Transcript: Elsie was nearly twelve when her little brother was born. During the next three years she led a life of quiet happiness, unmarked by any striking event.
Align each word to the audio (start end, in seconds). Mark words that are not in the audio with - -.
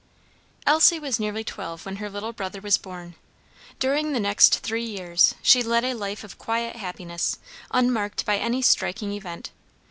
Elsie 0.65 0.97
was 0.97 1.19
nearly 1.19 1.43
twelve 1.43 1.85
when 1.85 1.97
her 1.97 2.09
little 2.09 2.33
brother 2.33 2.59
was 2.59 2.75
born. 2.75 3.13
During 3.77 4.13
the 4.13 4.19
next 4.19 4.57
three 4.61 4.83
years 4.83 5.35
she 5.43 5.61
led 5.61 5.83
a 5.85 5.93
life 5.93 6.23
of 6.23 6.39
quiet 6.39 6.77
happiness, 6.77 7.37
unmarked 7.69 8.25
by 8.25 8.37
any 8.37 8.63
striking 8.63 9.11
event. 9.13 9.51